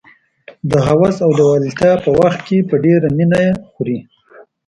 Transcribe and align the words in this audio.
د 0.69 0.71
هوس 0.87 1.15
او 1.25 1.31
لېوالتیا 1.37 1.93
په 2.03 2.09
وخت 2.19 2.39
کې 2.47 2.67
په 2.69 2.75
ډېره 2.85 3.07
مینه 3.17 3.39
یې 3.45 3.51
خوري. 3.69 3.99